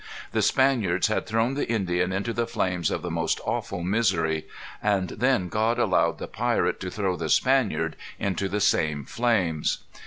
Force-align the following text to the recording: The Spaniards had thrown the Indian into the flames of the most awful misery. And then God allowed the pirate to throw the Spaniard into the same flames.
The 0.31 0.41
Spaniards 0.41 1.09
had 1.09 1.27
thrown 1.27 1.53
the 1.53 1.69
Indian 1.71 2.11
into 2.11 2.33
the 2.33 2.47
flames 2.47 2.89
of 2.89 3.03
the 3.03 3.11
most 3.11 3.39
awful 3.45 3.83
misery. 3.83 4.47
And 4.81 5.09
then 5.09 5.47
God 5.47 5.77
allowed 5.77 6.17
the 6.17 6.27
pirate 6.27 6.79
to 6.79 6.89
throw 6.89 7.15
the 7.15 7.29
Spaniard 7.29 7.95
into 8.17 8.49
the 8.49 8.61
same 8.61 9.05
flames. 9.05 9.83